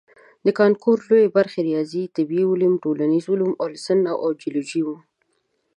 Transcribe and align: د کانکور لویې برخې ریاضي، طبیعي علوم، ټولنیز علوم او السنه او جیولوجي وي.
د 0.45 0.47
کانکور 0.59 0.97
لویې 1.07 1.33
برخې 1.37 1.59
ریاضي، 1.69 2.03
طبیعي 2.17 2.45
علوم، 2.51 2.73
ټولنیز 2.83 3.25
علوم 3.33 3.51
او 3.61 3.65
السنه 3.75 4.11
او 4.23 4.29
جیولوجي 4.41 4.81
وي. 4.85 4.97